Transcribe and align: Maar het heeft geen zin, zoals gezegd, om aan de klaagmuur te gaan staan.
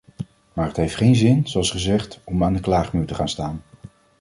Maar 0.53 0.65
het 0.67 0.77
heeft 0.77 0.95
geen 0.95 1.15
zin, 1.15 1.47
zoals 1.47 1.71
gezegd, 1.71 2.19
om 2.23 2.43
aan 2.43 2.53
de 2.53 2.59
klaagmuur 2.59 3.05
te 3.05 3.13
gaan 3.15 3.29
staan. 3.29 3.61